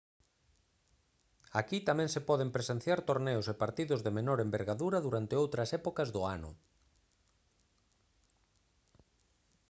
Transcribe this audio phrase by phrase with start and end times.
[1.59, 6.21] aquí tamén se poden presenciar torneos e partidos de menor envergadura durante outras épocas do
[6.35, 6.51] ano